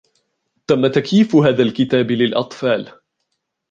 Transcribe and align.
تم 0.67 0.87
تكييف 0.87 1.35
هذا 1.35 1.63
الكتاب 1.63 2.11
للأطفال. 2.11 2.91